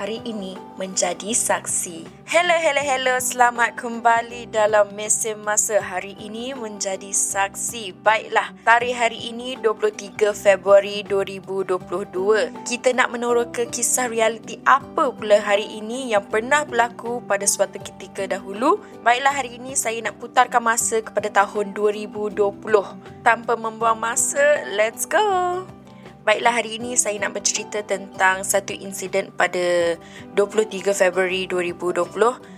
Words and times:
hari 0.00 0.24
ini 0.24 0.56
menjadi 0.80 1.36
saksi. 1.36 2.08
Hello, 2.24 2.56
hello, 2.56 2.80
hello. 2.80 3.14
Selamat 3.20 3.76
kembali 3.76 4.48
dalam 4.48 4.96
mesin 4.96 5.36
masa 5.44 5.76
hari 5.76 6.16
ini 6.16 6.56
menjadi 6.56 7.12
saksi. 7.12 8.00
Baiklah, 8.00 8.56
tarikh 8.64 8.96
hari 8.96 9.28
ini 9.28 9.60
23 9.60 10.32
Februari 10.32 11.04
2022. 11.04 12.64
Kita 12.64 12.96
nak 12.96 13.12
menurut 13.12 13.52
ke 13.52 13.68
kisah 13.68 14.08
realiti 14.08 14.56
apa 14.64 15.12
pula 15.12 15.36
hari 15.36 15.68
ini 15.68 16.16
yang 16.16 16.24
pernah 16.24 16.64
berlaku 16.64 17.20
pada 17.28 17.44
suatu 17.44 17.76
ketika 17.76 18.24
dahulu. 18.24 18.80
Baiklah, 19.04 19.36
hari 19.36 19.60
ini 19.60 19.76
saya 19.76 20.00
nak 20.00 20.16
putarkan 20.16 20.64
masa 20.64 21.04
kepada 21.04 21.28
tahun 21.28 21.76
2020. 21.76 22.40
Tanpa 23.20 23.52
membuang 23.52 24.00
masa, 24.00 24.64
let's 24.72 25.04
go! 25.04 25.79
Baiklah 26.30 26.62
hari 26.62 26.78
ini 26.78 26.94
saya 26.94 27.18
nak 27.18 27.42
bercerita 27.42 27.82
tentang 27.82 28.46
satu 28.46 28.70
insiden 28.70 29.34
pada 29.34 29.98
23 30.38 30.94
Februari 30.94 31.50
2020 31.50 32.06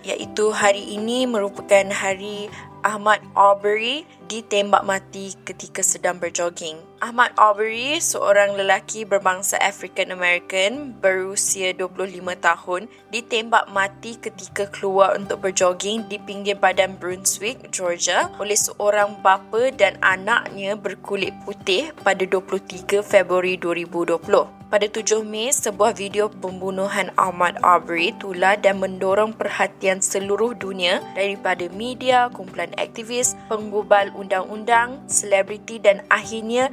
iaitu 0.05 0.53
hari 0.53 0.93
ini 0.93 1.25
merupakan 1.25 1.89
hari 1.89 2.53
Ahmad 2.85 3.25
Aubrey 3.33 4.05
ditembak 4.29 4.85
mati 4.85 5.33
ketika 5.49 5.81
sedang 5.81 6.21
berjogging. 6.21 6.92
Ahmad 7.03 7.35
Aubrey, 7.35 7.99
seorang 7.99 8.55
lelaki 8.55 9.03
berbangsa 9.03 9.59
African 9.59 10.15
American 10.15 10.95
berusia 11.03 11.75
25 11.75 12.23
tahun, 12.39 12.87
ditembak 13.11 13.67
mati 13.75 14.15
ketika 14.15 14.71
keluar 14.71 15.19
untuk 15.19 15.43
berjogging 15.43 16.07
di 16.07 16.23
pinggir 16.23 16.55
badan 16.55 16.95
Brunswick, 17.03 17.75
Georgia 17.75 18.31
oleh 18.39 18.55
seorang 18.55 19.19
bapa 19.19 19.75
dan 19.75 19.99
anaknya 19.99 20.79
berkulit 20.79 21.35
putih 21.43 21.91
pada 22.07 22.23
23 22.23 23.03
Februari 23.03 23.59
2020. 23.59 24.63
Pada 24.73 24.89
7 24.89 25.21
Mei, 25.21 25.53
sebuah 25.53 25.93
video 25.93 26.33
pembunuhan 26.33 27.13
Ahmad 27.21 27.61
Aubrey 27.61 28.17
tular 28.17 28.57
dan 28.57 28.81
mendorong 28.81 29.37
perhatian 29.37 30.01
seluruh 30.01 30.57
dunia 30.57 31.05
daripada 31.13 31.69
media, 31.77 32.33
kumpulan 32.33 32.73
aktivis, 32.81 33.37
penggubal 33.53 34.09
undang-undang, 34.17 34.97
selebriti 35.13 35.77
dan 35.77 36.01
akhirnya 36.09 36.73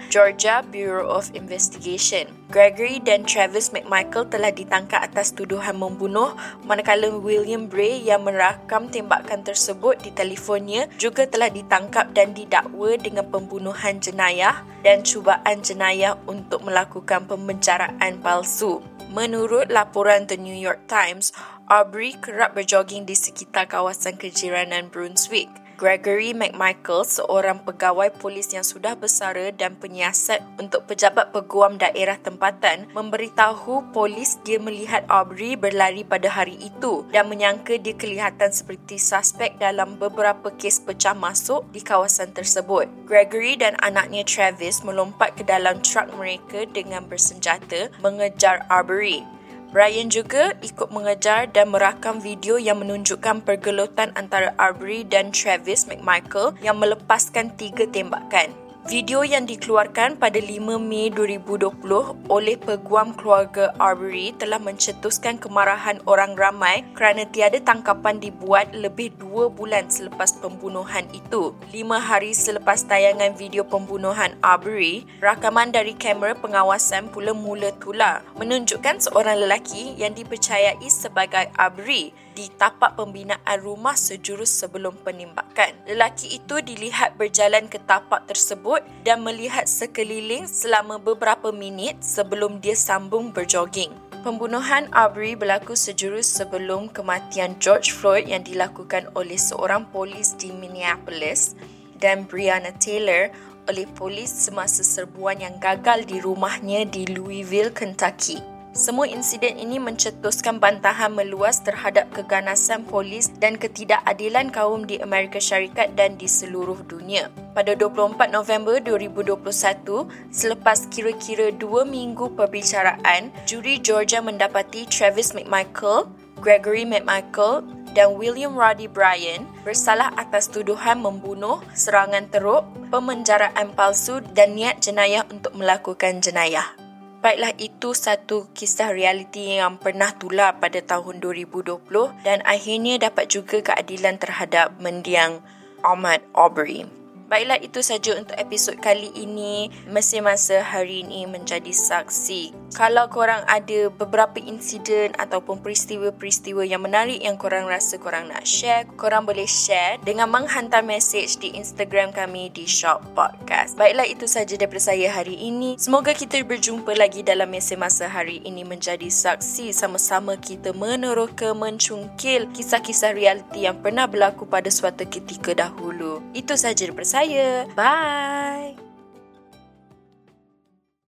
Bureau 0.68 1.08
of 1.08 1.32
Investigation. 1.32 2.28
Gregory 2.52 3.00
dan 3.00 3.24
Travis 3.24 3.72
McMichael 3.72 4.28
telah 4.28 4.52
ditangkap 4.52 5.00
atas 5.00 5.32
tuduhan 5.32 5.80
membunuh 5.80 6.36
manakala 6.68 7.08
William 7.08 7.72
Bray 7.72 8.04
yang 8.04 8.28
merakam 8.28 8.92
tembakan 8.92 9.48
tersebut 9.48 9.96
di 10.04 10.12
telefonnya 10.12 10.92
juga 11.00 11.24
telah 11.24 11.48
ditangkap 11.48 12.12
dan 12.12 12.36
didakwa 12.36 13.00
dengan 13.00 13.32
pembunuhan 13.32 14.04
jenayah 14.04 14.60
dan 14.84 15.08
cubaan 15.08 15.64
jenayah 15.64 16.20
untuk 16.28 16.68
melakukan 16.68 17.24
pembencaraan 17.24 18.20
palsu. 18.20 18.84
Menurut 19.16 19.72
laporan 19.72 20.28
The 20.28 20.36
New 20.36 20.58
York 20.58 20.86
Times, 20.92 21.32
Aubrey 21.72 22.18
kerap 22.20 22.60
berjoging 22.60 23.08
di 23.08 23.16
sekitar 23.16 23.72
kawasan 23.72 24.20
kejiranan 24.20 24.92
Brunswick. 24.92 25.69
Gregory 25.80 26.36
McMichael, 26.36 27.08
seorang 27.08 27.64
pegawai 27.64 28.12
polis 28.20 28.52
yang 28.52 28.68
sudah 28.68 29.00
bersara 29.00 29.48
dan 29.56 29.80
penyiasat 29.80 30.44
untuk 30.60 30.84
pejabat 30.92 31.32
peguam 31.32 31.80
daerah 31.80 32.20
tempatan, 32.20 32.92
memberitahu 32.92 33.96
polis 33.96 34.36
dia 34.44 34.60
melihat 34.60 35.08
Aubrey 35.08 35.56
berlari 35.56 36.04
pada 36.04 36.28
hari 36.28 36.60
itu 36.60 37.08
dan 37.16 37.32
menyangka 37.32 37.80
dia 37.80 37.96
kelihatan 37.96 38.52
seperti 38.52 39.00
suspek 39.00 39.56
dalam 39.56 39.96
beberapa 39.96 40.52
kes 40.52 40.84
pecah 40.84 41.16
masuk 41.16 41.64
di 41.72 41.80
kawasan 41.80 42.36
tersebut. 42.36 42.92
Gregory 43.08 43.56
dan 43.56 43.80
anaknya 43.80 44.28
Travis 44.28 44.84
melompat 44.84 45.40
ke 45.40 45.48
dalam 45.48 45.80
truk 45.80 46.12
mereka 46.20 46.68
dengan 46.76 47.08
bersenjata 47.08 47.88
mengejar 48.04 48.68
Aubrey. 48.68 49.39
Brian 49.70 50.10
juga 50.10 50.58
ikut 50.66 50.90
mengejar 50.90 51.46
dan 51.54 51.70
merakam 51.70 52.18
video 52.18 52.58
yang 52.58 52.82
menunjukkan 52.82 53.46
pergelutan 53.46 54.10
antara 54.18 54.50
Arbery 54.58 55.06
dan 55.06 55.30
Travis 55.30 55.86
McMichael 55.86 56.58
yang 56.66 56.82
melepaskan 56.82 57.54
tiga 57.54 57.86
tembakan. 57.86 58.69
Video 58.88 59.28
yang 59.28 59.44
dikeluarkan 59.44 60.16
pada 60.24 60.40
5 60.40 60.80
Mei 60.80 61.12
2020 61.12 61.84
oleh 62.32 62.56
peguam 62.56 63.12
keluarga 63.12 63.76
Arbery 63.76 64.32
telah 64.40 64.56
mencetuskan 64.56 65.36
kemarahan 65.36 66.00
orang 66.08 66.32
ramai 66.40 66.88
kerana 66.96 67.28
tiada 67.28 67.60
tangkapan 67.60 68.24
dibuat 68.24 68.72
lebih 68.72 69.12
dua 69.20 69.52
bulan 69.52 69.92
selepas 69.92 70.40
pembunuhan 70.40 71.04
itu. 71.12 71.52
Lima 71.76 72.00
hari 72.00 72.32
selepas 72.32 72.88
tayangan 72.88 73.36
video 73.36 73.68
pembunuhan 73.68 74.40
Arbery, 74.40 75.04
rakaman 75.20 75.76
dari 75.76 75.92
kamera 76.00 76.32
pengawasan 76.40 77.12
pula 77.12 77.36
mula 77.36 77.76
tular 77.84 78.24
menunjukkan 78.40 79.04
seorang 79.12 79.44
lelaki 79.44 80.00
yang 80.00 80.16
dipercayai 80.16 80.88
sebagai 80.88 81.52
Arbery 81.60 82.16
di 82.40 82.48
tapak 82.56 82.96
pembinaan 82.96 83.60
rumah 83.60 84.00
sejurus 84.00 84.48
sebelum 84.48 84.96
penembakan. 85.04 85.76
Lelaki 85.84 86.40
itu 86.40 86.64
dilihat 86.64 87.20
berjalan 87.20 87.68
ke 87.68 87.84
tapak 87.84 88.32
tersebut 88.32 88.69
dan 89.02 89.26
melihat 89.26 89.66
sekeliling 89.66 90.46
selama 90.46 91.02
beberapa 91.02 91.50
minit 91.50 91.98
sebelum 92.06 92.62
dia 92.62 92.78
sambung 92.78 93.34
berjoging. 93.34 93.90
Pembunuhan 94.20 94.92
Aubrey 94.92 95.34
berlaku 95.34 95.80
sejurus 95.80 96.28
sebelum 96.28 96.92
kematian 96.92 97.56
George 97.58 97.96
Floyd 97.96 98.28
yang 98.28 98.44
dilakukan 98.44 99.08
oleh 99.16 99.40
seorang 99.40 99.88
polis 99.90 100.36
di 100.36 100.52
Minneapolis 100.52 101.56
dan 102.04 102.28
Breonna 102.28 102.76
Taylor 102.84 103.32
oleh 103.72 103.88
polis 103.96 104.28
semasa 104.28 104.84
serbuan 104.84 105.40
yang 105.40 105.56
gagal 105.64 106.04
di 106.04 106.20
rumahnya 106.20 106.84
di 106.84 107.08
Louisville, 107.16 107.72
Kentucky. 107.72 108.59
Semua 108.70 109.10
insiden 109.10 109.58
ini 109.58 109.82
mencetuskan 109.82 110.62
bantahan 110.62 111.10
meluas 111.10 111.58
terhadap 111.66 112.06
keganasan 112.14 112.86
polis 112.86 113.34
dan 113.42 113.58
ketidakadilan 113.58 114.54
kaum 114.54 114.86
di 114.86 115.02
Amerika 115.02 115.42
Syarikat 115.42 115.98
dan 115.98 116.22
di 116.22 116.30
seluruh 116.30 116.78
dunia. 116.86 117.34
Pada 117.58 117.74
24 117.74 118.30
November 118.30 118.78
2021, 118.78 120.06
selepas 120.30 120.86
kira-kira 120.94 121.50
dua 121.50 121.82
minggu 121.82 122.30
perbicaraan, 122.38 123.34
juri 123.50 123.82
Georgia 123.82 124.22
mendapati 124.22 124.86
Travis 124.86 125.34
McMichael, 125.34 126.06
Gregory 126.38 126.86
McMichael 126.86 127.66
dan 127.98 128.16
William 128.16 128.54
Roddy 128.56 128.86
Bryan 128.86 129.50
bersalah 129.66 130.14
atas 130.16 130.48
tuduhan 130.48 131.02
membunuh, 131.02 131.60
serangan 131.76 132.30
teruk, 132.30 132.64
pemenjaraan 132.94 133.74
palsu 133.74 134.22
dan 134.38 134.56
niat 134.56 134.80
jenayah 134.80 135.26
untuk 135.28 135.52
melakukan 135.58 136.22
jenayah. 136.24 136.79
Baiklah 137.20 137.52
itu 137.60 137.92
satu 137.92 138.48
kisah 138.56 138.96
realiti 138.96 139.60
yang 139.60 139.76
pernah 139.76 140.16
tular 140.16 140.56
pada 140.56 140.80
tahun 140.80 141.20
2020 141.20 141.84
dan 142.24 142.40
akhirnya 142.48 142.96
dapat 142.96 143.28
juga 143.28 143.60
keadilan 143.60 144.16
terhadap 144.16 144.80
mendiang 144.80 145.44
Ahmad 145.84 146.24
Aubrey. 146.32 146.99
Baiklah 147.30 147.62
itu 147.62 147.86
saja 147.86 148.18
untuk 148.18 148.34
episod 148.42 148.74
kali 148.82 149.14
ini. 149.14 149.70
Mesin 149.86 150.26
masa 150.26 150.66
hari 150.66 151.06
ini 151.06 151.30
menjadi 151.30 151.70
saksi. 151.70 152.74
Kalau 152.74 153.06
korang 153.14 153.46
ada 153.46 153.94
beberapa 153.94 154.42
insiden 154.42 155.14
ataupun 155.14 155.62
peristiwa-peristiwa 155.62 156.66
yang 156.66 156.82
menarik 156.82 157.22
yang 157.22 157.38
korang 157.38 157.70
rasa 157.70 158.02
korang 158.02 158.34
nak 158.34 158.50
share, 158.50 158.90
korang 158.98 159.30
boleh 159.30 159.46
share 159.46 160.02
dengan 160.02 160.26
menghantar 160.30 160.82
message 160.82 161.38
di 161.38 161.54
Instagram 161.54 162.14
kami 162.18 162.50
di 162.50 162.66
Shop 162.66 162.98
Podcast. 163.14 163.78
Baiklah 163.78 164.10
itu 164.10 164.26
saja 164.26 164.58
daripada 164.58 164.90
saya 164.90 165.14
hari 165.14 165.38
ini. 165.38 165.78
Semoga 165.78 166.18
kita 166.18 166.42
berjumpa 166.42 166.98
lagi 166.98 167.22
dalam 167.22 167.54
mesin 167.54 167.78
masa 167.78 168.10
hari 168.10 168.42
ini 168.42 168.66
menjadi 168.66 169.06
saksi 169.06 169.70
sama-sama 169.70 170.34
kita 170.42 170.74
meneroka 170.74 171.54
mencungkil 171.54 172.50
kisah-kisah 172.58 173.14
realiti 173.14 173.70
yang 173.70 173.78
pernah 173.86 174.10
berlaku 174.10 174.50
pada 174.50 174.74
suatu 174.74 175.06
ketika 175.06 175.54
dahulu. 175.54 176.26
Itu 176.34 176.58
saja 176.58 176.90
daripada 176.90 177.06
saya 177.06 177.19
saya. 177.20 177.68
Bye. 177.76 178.89